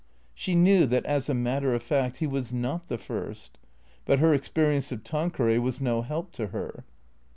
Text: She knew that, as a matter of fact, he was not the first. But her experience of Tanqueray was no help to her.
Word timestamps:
She 0.33 0.55
knew 0.55 0.87
that, 0.87 1.05
as 1.05 1.29
a 1.29 1.35
matter 1.35 1.75
of 1.75 1.83
fact, 1.83 2.17
he 2.17 2.25
was 2.25 2.51
not 2.51 2.87
the 2.87 2.97
first. 2.97 3.59
But 4.03 4.17
her 4.17 4.33
experience 4.33 4.91
of 4.91 5.03
Tanqueray 5.03 5.59
was 5.59 5.79
no 5.79 6.01
help 6.01 6.31
to 6.31 6.47
her. 6.47 6.85